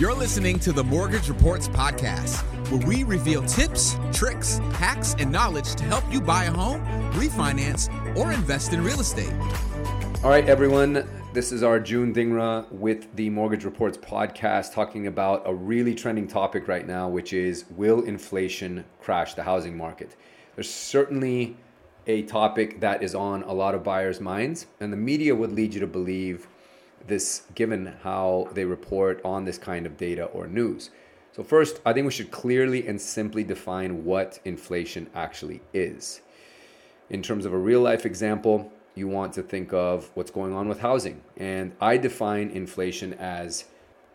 You're 0.00 0.14
listening 0.14 0.58
to 0.60 0.72
the 0.72 0.82
Mortgage 0.82 1.28
Reports 1.28 1.68
Podcast, 1.68 2.40
where 2.70 2.86
we 2.86 3.04
reveal 3.04 3.42
tips, 3.42 3.98
tricks, 4.14 4.56
hacks, 4.72 5.14
and 5.18 5.30
knowledge 5.30 5.74
to 5.74 5.84
help 5.84 6.10
you 6.10 6.22
buy 6.22 6.44
a 6.44 6.50
home, 6.50 6.80
refinance, 7.12 7.90
or 8.16 8.32
invest 8.32 8.72
in 8.72 8.82
real 8.82 9.00
estate. 9.00 9.30
All 10.24 10.30
right, 10.30 10.48
everyone. 10.48 11.06
This 11.34 11.52
is 11.52 11.62
Arjun 11.62 12.14
Dhingra 12.14 12.72
with 12.72 13.14
the 13.14 13.28
Mortgage 13.28 13.66
Reports 13.66 13.98
podcast 13.98 14.72
talking 14.72 15.06
about 15.06 15.42
a 15.44 15.52
really 15.52 15.94
trending 15.94 16.26
topic 16.26 16.66
right 16.66 16.86
now, 16.86 17.06
which 17.06 17.34
is 17.34 17.66
will 17.68 18.02
inflation 18.04 18.86
crash 19.02 19.34
the 19.34 19.42
housing 19.42 19.76
market? 19.76 20.16
There's 20.54 20.72
certainly 20.72 21.58
a 22.06 22.22
topic 22.22 22.80
that 22.80 23.02
is 23.02 23.14
on 23.14 23.42
a 23.42 23.52
lot 23.52 23.74
of 23.74 23.84
buyers' 23.84 24.18
minds, 24.18 24.64
and 24.80 24.90
the 24.90 24.96
media 24.96 25.34
would 25.34 25.52
lead 25.52 25.74
you 25.74 25.80
to 25.80 25.86
believe 25.86 26.48
this 27.06 27.42
given 27.54 27.94
how 28.02 28.48
they 28.52 28.64
report 28.64 29.20
on 29.24 29.44
this 29.44 29.58
kind 29.58 29.86
of 29.86 29.96
data 29.96 30.24
or 30.26 30.46
news. 30.46 30.90
So, 31.32 31.42
first, 31.44 31.80
I 31.86 31.92
think 31.92 32.06
we 32.06 32.12
should 32.12 32.30
clearly 32.30 32.86
and 32.86 33.00
simply 33.00 33.44
define 33.44 34.04
what 34.04 34.40
inflation 34.44 35.08
actually 35.14 35.60
is. 35.72 36.20
In 37.08 37.22
terms 37.22 37.44
of 37.44 37.52
a 37.52 37.58
real 37.58 37.80
life 37.80 38.04
example, 38.04 38.72
you 38.94 39.06
want 39.08 39.32
to 39.34 39.42
think 39.42 39.72
of 39.72 40.10
what's 40.14 40.30
going 40.30 40.52
on 40.52 40.68
with 40.68 40.80
housing. 40.80 41.22
And 41.36 41.72
I 41.80 41.96
define 41.96 42.50
inflation 42.50 43.14
as 43.14 43.66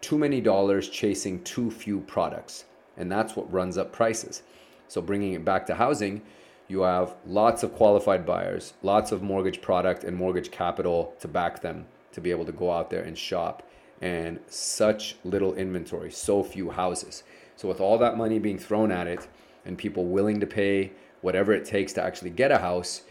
too 0.00 0.18
many 0.18 0.40
dollars 0.40 0.88
chasing 0.88 1.42
too 1.42 1.70
few 1.70 2.00
products. 2.00 2.64
And 2.96 3.10
that's 3.10 3.34
what 3.36 3.52
runs 3.52 3.76
up 3.76 3.92
prices. 3.92 4.42
So, 4.86 5.02
bringing 5.02 5.32
it 5.32 5.44
back 5.44 5.66
to 5.66 5.74
housing, 5.74 6.22
you 6.68 6.82
have 6.82 7.16
lots 7.26 7.64
of 7.64 7.74
qualified 7.74 8.24
buyers, 8.24 8.74
lots 8.82 9.10
of 9.10 9.22
mortgage 9.22 9.60
product 9.60 10.04
and 10.04 10.16
mortgage 10.16 10.52
capital 10.52 11.14
to 11.20 11.26
back 11.26 11.60
them 11.60 11.86
to 12.12 12.20
be 12.20 12.30
able 12.30 12.44
to 12.44 12.52
go 12.52 12.72
out 12.72 12.90
there 12.90 13.02
and 13.02 13.16
shop, 13.16 13.62
and 14.00 14.38
such 14.46 15.16
little 15.24 15.54
inventory, 15.54 16.10
so 16.10 16.42
few 16.42 16.70
houses. 16.70 17.22
So, 17.56 17.68
with 17.68 17.80
all 17.80 17.98
that 17.98 18.16
money 18.16 18.38
being 18.38 18.58
thrown 18.58 18.90
at 18.90 19.06
it 19.06 19.28
and 19.64 19.76
people 19.76 20.06
willing 20.06 20.40
to 20.40 20.46
pay 20.46 20.92
whatever 21.20 21.52
it 21.52 21.64
takes 21.64 21.92
to 21.94 22.02
actually 22.02 22.30
get 22.30 22.50
a 22.50 22.58
house, 22.58 23.02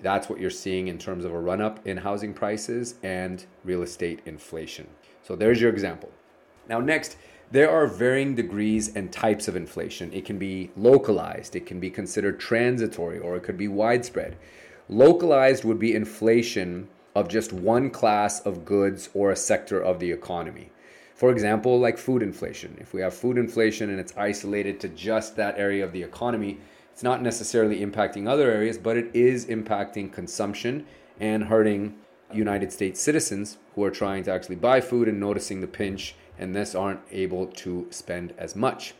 that's 0.00 0.28
what 0.28 0.38
you're 0.38 0.50
seeing 0.50 0.86
in 0.86 0.98
terms 0.98 1.24
of 1.24 1.32
a 1.32 1.40
run 1.40 1.60
up 1.60 1.84
in 1.84 1.96
housing 1.96 2.32
prices 2.32 2.94
and 3.02 3.46
real 3.64 3.82
estate 3.82 4.20
inflation. 4.26 4.86
So, 5.22 5.34
there's 5.34 5.60
your 5.60 5.70
example. 5.70 6.10
Now, 6.68 6.80
next, 6.80 7.16
there 7.50 7.70
are 7.70 7.86
varying 7.86 8.34
degrees 8.34 8.94
and 8.94 9.10
types 9.10 9.48
of 9.48 9.56
inflation. 9.56 10.12
It 10.12 10.26
can 10.26 10.38
be 10.38 10.70
localized, 10.76 11.56
it 11.56 11.66
can 11.66 11.80
be 11.80 11.90
considered 11.90 12.38
transitory, 12.38 13.18
or 13.18 13.36
it 13.36 13.42
could 13.42 13.56
be 13.56 13.68
widespread. 13.68 14.36
Localized 14.88 15.64
would 15.64 15.78
be 15.78 15.94
inflation 15.94 16.88
of 17.18 17.28
just 17.28 17.52
one 17.52 17.90
class 17.90 18.40
of 18.40 18.64
goods 18.64 19.10
or 19.12 19.30
a 19.30 19.36
sector 19.36 19.80
of 19.80 19.98
the 19.98 20.12
economy. 20.12 20.70
For 21.16 21.32
example, 21.32 21.80
like 21.80 21.98
food 21.98 22.22
inflation. 22.22 22.76
If 22.80 22.94
we 22.94 23.00
have 23.00 23.12
food 23.12 23.38
inflation 23.38 23.90
and 23.90 23.98
it's 23.98 24.16
isolated 24.16 24.78
to 24.80 24.88
just 24.88 25.34
that 25.34 25.58
area 25.58 25.84
of 25.84 25.92
the 25.92 26.02
economy, 26.04 26.58
it's 26.92 27.02
not 27.02 27.20
necessarily 27.20 27.84
impacting 27.84 28.28
other 28.28 28.48
areas, 28.50 28.78
but 28.78 28.96
it 28.96 29.10
is 29.14 29.46
impacting 29.46 30.12
consumption 30.12 30.86
and 31.18 31.44
hurting 31.44 31.96
United 32.32 32.72
States 32.72 33.00
citizens 33.00 33.58
who 33.74 33.82
are 33.82 33.90
trying 33.90 34.22
to 34.22 34.32
actually 34.32 34.56
buy 34.56 34.80
food 34.80 35.08
and 35.08 35.18
noticing 35.18 35.60
the 35.60 35.66
pinch 35.66 36.14
and 36.38 36.54
thus 36.54 36.76
aren't 36.76 37.00
able 37.10 37.46
to 37.46 37.88
spend 37.90 38.32
as 38.38 38.54
much. 38.54 38.94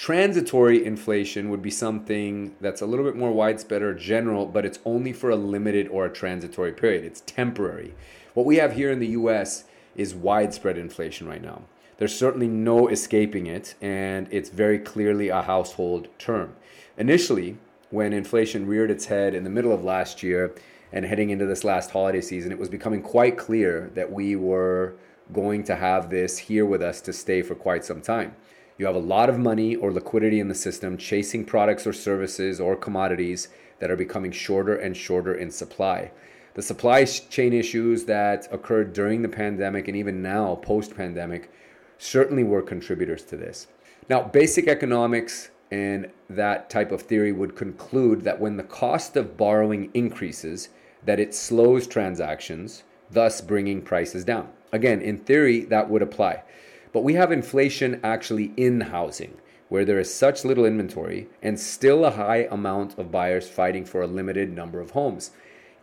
Transitory 0.00 0.82
inflation 0.82 1.50
would 1.50 1.60
be 1.60 1.70
something 1.70 2.56
that's 2.58 2.80
a 2.80 2.86
little 2.86 3.04
bit 3.04 3.16
more 3.16 3.32
widespread 3.32 3.82
or 3.82 3.92
general, 3.92 4.46
but 4.46 4.64
it's 4.64 4.78
only 4.86 5.12
for 5.12 5.28
a 5.28 5.36
limited 5.36 5.86
or 5.88 6.06
a 6.06 6.10
transitory 6.10 6.72
period. 6.72 7.04
It's 7.04 7.20
temporary. 7.20 7.92
What 8.32 8.46
we 8.46 8.56
have 8.56 8.72
here 8.72 8.90
in 8.90 8.98
the 8.98 9.08
US 9.08 9.64
is 9.94 10.14
widespread 10.14 10.78
inflation 10.78 11.28
right 11.28 11.42
now. 11.42 11.64
There's 11.98 12.18
certainly 12.18 12.48
no 12.48 12.88
escaping 12.88 13.46
it, 13.46 13.74
and 13.82 14.26
it's 14.30 14.48
very 14.48 14.78
clearly 14.78 15.28
a 15.28 15.42
household 15.42 16.08
term. 16.18 16.56
Initially, 16.96 17.58
when 17.90 18.14
inflation 18.14 18.66
reared 18.66 18.90
its 18.90 19.04
head 19.04 19.34
in 19.34 19.44
the 19.44 19.50
middle 19.50 19.70
of 19.70 19.84
last 19.84 20.22
year 20.22 20.54
and 20.94 21.04
heading 21.04 21.28
into 21.28 21.44
this 21.44 21.62
last 21.62 21.90
holiday 21.90 22.22
season, 22.22 22.52
it 22.52 22.58
was 22.58 22.70
becoming 22.70 23.02
quite 23.02 23.36
clear 23.36 23.90
that 23.92 24.10
we 24.10 24.34
were 24.34 24.94
going 25.30 25.62
to 25.64 25.76
have 25.76 26.08
this 26.08 26.38
here 26.38 26.64
with 26.64 26.80
us 26.80 27.02
to 27.02 27.12
stay 27.12 27.42
for 27.42 27.54
quite 27.54 27.84
some 27.84 28.00
time. 28.00 28.34
You 28.80 28.86
have 28.86 28.96
a 28.96 28.98
lot 28.98 29.28
of 29.28 29.38
money 29.38 29.76
or 29.76 29.92
liquidity 29.92 30.40
in 30.40 30.48
the 30.48 30.54
system 30.54 30.96
chasing 30.96 31.44
products 31.44 31.86
or 31.86 31.92
services 31.92 32.58
or 32.58 32.74
commodities 32.74 33.48
that 33.78 33.90
are 33.90 33.96
becoming 33.96 34.32
shorter 34.32 34.74
and 34.74 34.96
shorter 34.96 35.34
in 35.34 35.50
supply. 35.50 36.12
The 36.54 36.62
supply 36.62 37.04
chain 37.04 37.52
issues 37.52 38.06
that 38.06 38.48
occurred 38.50 38.94
during 38.94 39.20
the 39.20 39.28
pandemic 39.28 39.86
and 39.86 39.98
even 39.98 40.22
now 40.22 40.54
post 40.54 40.96
pandemic 40.96 41.52
certainly 41.98 42.42
were 42.42 42.62
contributors 42.62 43.22
to 43.24 43.36
this. 43.36 43.66
Now, 44.08 44.22
basic 44.22 44.66
economics 44.66 45.50
and 45.70 46.10
that 46.30 46.70
type 46.70 46.90
of 46.90 47.02
theory 47.02 47.32
would 47.32 47.56
conclude 47.56 48.22
that 48.22 48.40
when 48.40 48.56
the 48.56 48.62
cost 48.62 49.14
of 49.14 49.36
borrowing 49.36 49.90
increases, 49.92 50.70
that 51.04 51.20
it 51.20 51.34
slows 51.34 51.86
transactions, 51.86 52.84
thus 53.10 53.42
bringing 53.42 53.82
prices 53.82 54.24
down. 54.24 54.48
Again, 54.72 55.02
in 55.02 55.18
theory, 55.18 55.66
that 55.66 55.90
would 55.90 56.00
apply. 56.00 56.44
But 56.92 57.04
we 57.04 57.14
have 57.14 57.30
inflation 57.30 58.00
actually 58.02 58.52
in 58.56 58.80
housing, 58.80 59.36
where 59.68 59.84
there 59.84 60.00
is 60.00 60.12
such 60.12 60.44
little 60.44 60.64
inventory 60.64 61.28
and 61.40 61.58
still 61.58 62.04
a 62.04 62.10
high 62.10 62.48
amount 62.50 62.98
of 62.98 63.12
buyers 63.12 63.48
fighting 63.48 63.84
for 63.84 64.02
a 64.02 64.08
limited 64.08 64.52
number 64.52 64.80
of 64.80 64.90
homes. 64.90 65.30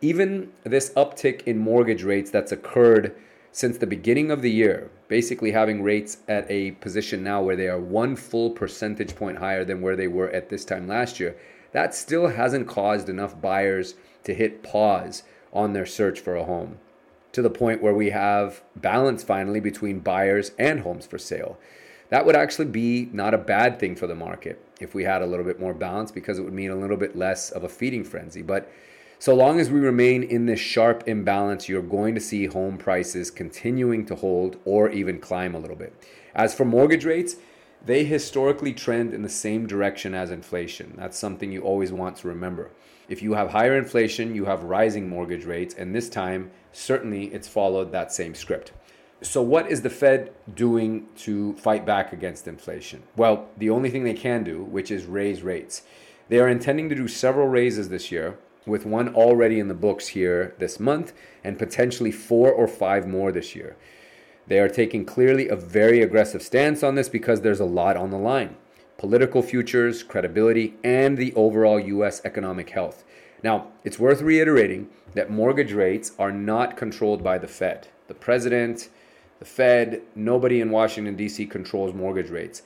Even 0.00 0.52
this 0.64 0.90
uptick 0.94 1.42
in 1.44 1.58
mortgage 1.58 2.02
rates 2.02 2.30
that's 2.30 2.52
occurred 2.52 3.14
since 3.52 3.78
the 3.78 3.86
beginning 3.86 4.30
of 4.30 4.42
the 4.42 4.50
year, 4.50 4.90
basically 5.08 5.52
having 5.52 5.82
rates 5.82 6.18
at 6.28 6.50
a 6.50 6.72
position 6.72 7.22
now 7.22 7.40
where 7.40 7.56
they 7.56 7.68
are 7.68 7.80
one 7.80 8.16
full 8.16 8.50
percentage 8.50 9.14
point 9.14 9.38
higher 9.38 9.64
than 9.64 9.80
where 9.80 9.96
they 9.96 10.08
were 10.08 10.28
at 10.30 10.48
this 10.48 10.64
time 10.64 10.88
last 10.88 11.20
year, 11.20 11.36
that 11.72 11.94
still 11.94 12.26
hasn't 12.28 12.66
caused 12.66 13.08
enough 13.08 13.40
buyers 13.40 13.94
to 14.24 14.34
hit 14.34 14.62
pause 14.62 15.22
on 15.52 15.72
their 15.72 15.86
search 15.86 16.18
for 16.20 16.34
a 16.34 16.44
home 16.44 16.78
to 17.36 17.42
the 17.42 17.50
point 17.50 17.82
where 17.82 17.92
we 17.92 18.08
have 18.08 18.62
balance 18.76 19.22
finally 19.22 19.60
between 19.60 19.98
buyers 19.98 20.52
and 20.58 20.80
homes 20.80 21.06
for 21.06 21.18
sale. 21.18 21.58
That 22.08 22.24
would 22.24 22.34
actually 22.34 22.64
be 22.64 23.10
not 23.12 23.34
a 23.34 23.38
bad 23.38 23.78
thing 23.78 23.94
for 23.94 24.06
the 24.06 24.14
market 24.14 24.58
if 24.80 24.94
we 24.94 25.04
had 25.04 25.20
a 25.20 25.26
little 25.26 25.44
bit 25.44 25.60
more 25.60 25.74
balance 25.74 26.10
because 26.10 26.38
it 26.38 26.44
would 26.44 26.54
mean 26.54 26.70
a 26.70 26.76
little 26.76 26.96
bit 26.96 27.14
less 27.14 27.50
of 27.50 27.62
a 27.62 27.68
feeding 27.68 28.04
frenzy. 28.04 28.40
But 28.40 28.72
so 29.18 29.34
long 29.34 29.60
as 29.60 29.68
we 29.68 29.80
remain 29.80 30.22
in 30.22 30.46
this 30.46 30.60
sharp 30.60 31.04
imbalance, 31.06 31.68
you're 31.68 31.82
going 31.82 32.14
to 32.14 32.22
see 32.22 32.46
home 32.46 32.78
prices 32.78 33.30
continuing 33.30 34.06
to 34.06 34.14
hold 34.14 34.56
or 34.64 34.88
even 34.88 35.20
climb 35.20 35.54
a 35.54 35.58
little 35.58 35.76
bit. 35.76 35.92
As 36.34 36.54
for 36.54 36.64
mortgage 36.64 37.04
rates, 37.04 37.36
they 37.84 38.04
historically 38.04 38.72
trend 38.72 39.14
in 39.14 39.22
the 39.22 39.28
same 39.28 39.66
direction 39.66 40.14
as 40.14 40.30
inflation. 40.30 40.94
That's 40.96 41.18
something 41.18 41.52
you 41.52 41.62
always 41.62 41.92
want 41.92 42.16
to 42.18 42.28
remember. 42.28 42.70
If 43.08 43.22
you 43.22 43.34
have 43.34 43.50
higher 43.50 43.76
inflation, 43.76 44.34
you 44.34 44.46
have 44.46 44.64
rising 44.64 45.08
mortgage 45.08 45.44
rates, 45.44 45.74
and 45.74 45.94
this 45.94 46.08
time, 46.08 46.50
certainly 46.72 47.26
it's 47.26 47.46
followed 47.46 47.92
that 47.92 48.12
same 48.12 48.34
script. 48.34 48.72
So, 49.22 49.40
what 49.40 49.70
is 49.70 49.82
the 49.82 49.90
Fed 49.90 50.32
doing 50.54 51.06
to 51.18 51.54
fight 51.54 51.86
back 51.86 52.12
against 52.12 52.48
inflation? 52.48 53.02
Well, 53.16 53.48
the 53.56 53.70
only 53.70 53.90
thing 53.90 54.04
they 54.04 54.14
can 54.14 54.44
do, 54.44 54.64
which 54.64 54.90
is 54.90 55.06
raise 55.06 55.42
rates. 55.42 55.82
They 56.28 56.38
are 56.40 56.48
intending 56.48 56.88
to 56.88 56.94
do 56.94 57.08
several 57.08 57.46
raises 57.46 57.88
this 57.88 58.10
year, 58.10 58.38
with 58.66 58.84
one 58.84 59.14
already 59.14 59.60
in 59.60 59.68
the 59.68 59.74
books 59.74 60.08
here 60.08 60.54
this 60.58 60.80
month, 60.80 61.12
and 61.44 61.58
potentially 61.58 62.10
four 62.10 62.50
or 62.50 62.66
five 62.66 63.06
more 63.06 63.32
this 63.32 63.54
year. 63.54 63.76
They 64.46 64.60
are 64.60 64.68
taking 64.68 65.04
clearly 65.04 65.48
a 65.48 65.56
very 65.56 66.02
aggressive 66.02 66.42
stance 66.42 66.82
on 66.82 66.94
this 66.94 67.08
because 67.08 67.40
there's 67.40 67.60
a 67.60 67.64
lot 67.64 67.96
on 67.96 68.10
the 68.10 68.18
line 68.18 68.56
political 68.98 69.42
futures, 69.42 70.02
credibility, 70.02 70.74
and 70.82 71.18
the 71.18 71.34
overall 71.34 71.78
U.S. 71.78 72.22
economic 72.24 72.70
health. 72.70 73.04
Now, 73.42 73.66
it's 73.84 73.98
worth 73.98 74.22
reiterating 74.22 74.88
that 75.12 75.30
mortgage 75.30 75.72
rates 75.72 76.12
are 76.18 76.32
not 76.32 76.78
controlled 76.78 77.22
by 77.22 77.36
the 77.36 77.46
Fed. 77.46 77.88
The 78.08 78.14
president, 78.14 78.88
the 79.38 79.44
Fed, 79.44 80.00
nobody 80.14 80.62
in 80.62 80.70
Washington, 80.70 81.14
D.C. 81.14 81.46
controls 81.46 81.92
mortgage 81.92 82.30
rates. 82.30 82.62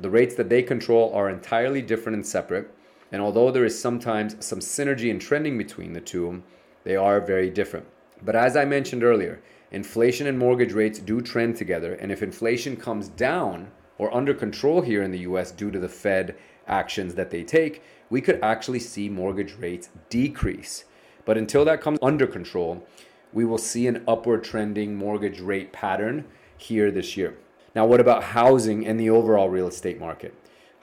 The 0.00 0.10
rates 0.10 0.34
that 0.36 0.48
they 0.48 0.62
control 0.62 1.12
are 1.14 1.28
entirely 1.28 1.82
different 1.82 2.16
and 2.16 2.26
separate. 2.26 2.70
And 3.12 3.20
although 3.20 3.50
there 3.50 3.64
is 3.64 3.78
sometimes 3.78 4.44
some 4.44 4.60
synergy 4.60 5.10
and 5.10 5.20
trending 5.20 5.58
between 5.58 5.92
the 5.92 6.00
two, 6.00 6.42
they 6.84 6.96
are 6.96 7.20
very 7.20 7.50
different. 7.50 7.86
But 8.22 8.36
as 8.36 8.56
I 8.56 8.64
mentioned 8.64 9.04
earlier, 9.04 9.40
inflation 9.74 10.26
and 10.26 10.38
mortgage 10.38 10.72
rates 10.72 10.98
do 10.98 11.20
trend 11.20 11.56
together. 11.56 11.94
And 11.94 12.12
if 12.12 12.22
inflation 12.22 12.76
comes 12.76 13.08
down, 13.08 13.70
or 13.98 14.14
under 14.14 14.34
control 14.34 14.80
here 14.80 15.02
in 15.02 15.10
the 15.10 15.20
US 15.20 15.50
due 15.50 15.70
to 15.70 15.78
the 15.78 15.88
Fed 15.88 16.36
actions 16.66 17.14
that 17.14 17.30
they 17.30 17.42
take, 17.42 17.82
we 18.10 18.20
could 18.20 18.38
actually 18.42 18.80
see 18.80 19.08
mortgage 19.08 19.54
rates 19.54 19.90
decrease. 20.08 20.84
But 21.24 21.38
until 21.38 21.64
that 21.64 21.80
comes 21.80 21.98
under 22.02 22.26
control, 22.26 22.86
we 23.32 23.44
will 23.44 23.58
see 23.58 23.86
an 23.86 24.04
upward 24.06 24.44
trending 24.44 24.94
mortgage 24.94 25.40
rate 25.40 25.72
pattern 25.72 26.24
here 26.56 26.90
this 26.90 27.16
year. 27.16 27.36
Now, 27.74 27.86
what 27.86 28.00
about 28.00 28.22
housing 28.22 28.86
and 28.86 28.98
the 29.00 29.10
overall 29.10 29.48
real 29.48 29.66
estate 29.66 29.98
market? 29.98 30.34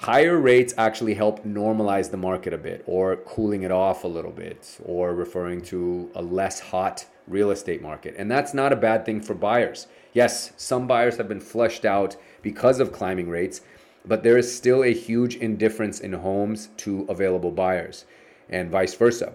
Higher 0.02 0.40
rates 0.40 0.74
actually 0.80 1.14
help 1.14 1.46
normalize 1.46 2.10
the 2.10 2.18
market 2.18 2.54
a 2.54 2.58
bit, 2.58 2.84
or 2.88 3.18
cooling 3.18 3.62
it 3.62 3.70
off 3.70 4.04
a 4.04 4.08
little 4.08 4.32
bit, 4.32 4.80
or 4.84 5.14
referring 5.14 5.62
to 5.66 6.10
a 6.16 6.24
less 6.24 6.60
hot 6.60 7.06
real 7.28 7.52
estate 7.52 7.84
market. 7.84 8.16
And 8.18 8.32
that's 8.32 8.52
not 8.52 8.74
a 8.74 8.76
bad 8.76 9.06
thing 9.06 9.22
for 9.22 9.36
buyers. 9.36 9.86
Yes, 10.12 10.54
some 10.58 10.88
buyers 10.88 11.18
have 11.18 11.28
been 11.28 11.40
flushed 11.40 11.86
out 11.86 12.16
because 12.42 12.80
of 12.80 12.92
climbing 12.92 13.30
rates, 13.30 13.62
but 14.04 14.24
there 14.24 14.40
is 14.40 14.52
still 14.52 14.84
a 14.84 14.92
huge 14.92 15.36
indifference 15.36 16.00
in 16.00 16.14
homes 16.14 16.70
to 16.78 17.06
available 17.08 17.52
buyers, 17.52 18.06
and 18.50 18.72
vice 18.72 18.96
versa. 18.96 19.34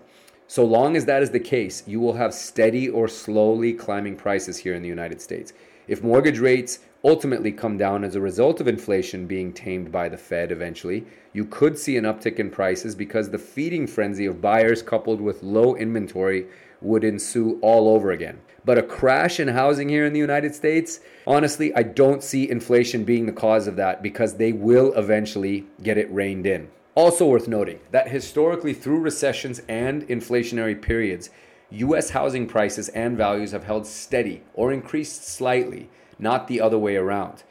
So 0.49 0.65
long 0.65 0.97
as 0.97 1.05
that 1.05 1.23
is 1.23 1.31
the 1.31 1.39
case, 1.39 1.85
you 1.87 2.01
will 2.01 2.15
have 2.15 2.35
steady 2.35 2.89
or 2.89 3.07
slowly 3.07 3.73
climbing 3.73 4.17
prices 4.17 4.59
here 4.59 4.75
in 4.75 4.83
the 4.83 4.89
United 4.89 5.21
States. 5.21 5.53
If 5.89 6.03
mortgage 6.03 6.41
rates 6.41 6.81
ultimately 7.05 7.53
come 7.53 7.79
down 7.79 8.03
as 8.03 8.17
a 8.17 8.21
result 8.21 8.61
of 8.61 8.67
inflation 8.67 9.27
being 9.27 9.53
tamed 9.53 9.93
by 9.93 10.09
the 10.09 10.17
Fed 10.17 10.51
eventually, 10.51 11.05
you 11.33 11.45
could 11.45 11.79
see 11.79 11.97
an 11.97 12.05
uptick 12.05 12.41
in 12.41 12.51
prices 12.51 12.97
because 12.97 13.31
the 13.31 13.39
feeding 13.39 13.87
frenzy 13.87 14.27
of 14.27 14.41
buyers 14.41 14.83
coupled 14.83 15.21
with 15.21 15.45
low 15.45 15.77
inventory 15.77 16.47
would 16.81 17.05
ensue 17.05 17.61
all 17.63 17.89
over 17.89 18.11
again. 18.11 18.41
But 18.65 18.79
a 18.79 18.83
crash 18.83 19.39
in 19.39 19.47
housing 19.47 19.89
here 19.89 20.05
in 20.05 20.13
the 20.13 20.19
United 20.19 20.57
States, 20.57 20.99
honestly, 21.25 21.73
I 21.77 21.85
don't 21.85 22.23
see 22.23 22.51
inflation 22.51 23.05
being 23.05 23.27
the 23.27 23.33
cause 23.33 23.69
of 23.69 23.77
that 23.77 24.03
because 24.03 24.35
they 24.35 24.53
will 24.53 24.93
eventually 24.95 25.67
get 25.85 25.99
it 25.99 26.11
reined 26.11 26.47
in. 26.47 26.69
Also 26.97 27.27
worth 27.27 27.47
noting 27.47 27.79
that 27.93 28.09
historically, 28.09 28.75
through 28.75 28.99
recessions 28.99 29.61
and 29.69 30.03
inflationary 30.09 30.81
periods, 30.81 31.31
US 31.71 32.11
housing 32.11 32.47
prices 32.47 32.89
and 32.91 33.17
values 33.17 33.53
have 33.53 33.65
held 33.65 33.87
steady 33.87 34.43
or 34.55 34.73
increased 34.73 35.27
slightly, 35.27 35.89
not 36.19 36.47
the 36.47 36.61
other 36.61 36.79
way 36.79 36.97
around. 36.97 37.43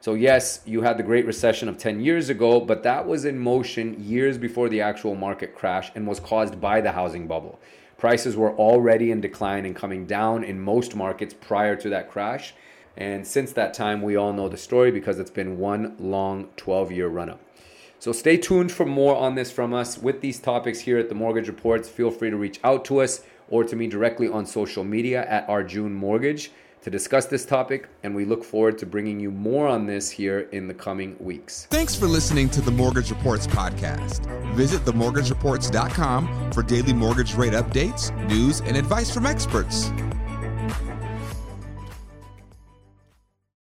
So, 0.00 0.14
yes, 0.14 0.60
you 0.66 0.82
had 0.82 0.98
the 0.98 1.04
Great 1.04 1.26
Recession 1.26 1.68
of 1.68 1.78
10 1.78 2.00
years 2.00 2.28
ago, 2.28 2.60
but 2.60 2.82
that 2.82 3.06
was 3.06 3.24
in 3.24 3.38
motion 3.38 3.96
years 4.02 4.36
before 4.36 4.68
the 4.68 4.80
actual 4.80 5.14
market 5.14 5.54
crash 5.54 5.92
and 5.94 6.06
was 6.06 6.18
caused 6.18 6.60
by 6.60 6.80
the 6.80 6.92
housing 6.92 7.28
bubble. 7.28 7.60
Prices 7.98 8.36
were 8.36 8.52
already 8.56 9.12
in 9.12 9.20
decline 9.20 9.64
and 9.64 9.76
coming 9.76 10.06
down 10.06 10.42
in 10.42 10.60
most 10.60 10.96
markets 10.96 11.34
prior 11.34 11.76
to 11.76 11.88
that 11.90 12.10
crash. 12.10 12.52
And 12.96 13.24
since 13.24 13.52
that 13.52 13.74
time, 13.74 14.02
we 14.02 14.16
all 14.16 14.32
know 14.32 14.48
the 14.48 14.56
story 14.56 14.90
because 14.90 15.20
it's 15.20 15.30
been 15.30 15.56
one 15.56 15.94
long 16.00 16.48
12 16.56 16.90
year 16.90 17.06
run 17.06 17.30
up. 17.30 17.40
So 18.00 18.10
stay 18.10 18.36
tuned 18.36 18.72
for 18.72 18.84
more 18.84 19.14
on 19.14 19.36
this 19.36 19.52
from 19.52 19.72
us 19.72 19.96
with 19.96 20.20
these 20.20 20.40
topics 20.40 20.80
here 20.80 20.98
at 20.98 21.08
the 21.08 21.14
Mortgage 21.14 21.46
Reports. 21.46 21.88
Feel 21.88 22.10
free 22.10 22.30
to 22.30 22.36
reach 22.36 22.58
out 22.64 22.84
to 22.86 23.00
us 23.00 23.22
or 23.52 23.62
to 23.62 23.76
me 23.76 23.86
directly 23.86 24.26
on 24.26 24.44
social 24.44 24.82
media 24.82 25.24
at 25.28 25.48
Arjun 25.48 25.92
Mortgage 25.92 26.50
to 26.80 26.90
discuss 26.90 27.26
this 27.26 27.44
topic, 27.44 27.88
and 28.02 28.12
we 28.12 28.24
look 28.24 28.42
forward 28.42 28.76
to 28.78 28.86
bringing 28.86 29.20
you 29.20 29.30
more 29.30 29.68
on 29.68 29.86
this 29.86 30.10
here 30.10 30.48
in 30.50 30.66
the 30.66 30.74
coming 30.74 31.16
weeks. 31.20 31.68
Thanks 31.70 31.94
for 31.94 32.06
listening 32.06 32.50
to 32.50 32.60
the 32.60 32.72
Mortgage 32.72 33.10
Reports 33.10 33.46
podcast. 33.46 34.26
Visit 34.54 34.84
themortgagereports.com 34.84 36.52
for 36.52 36.62
daily 36.64 36.92
mortgage 36.92 37.34
rate 37.34 37.52
updates, 37.52 38.10
news, 38.28 38.60
and 38.62 38.76
advice 38.76 39.14
from 39.14 39.26
experts. 39.26 39.92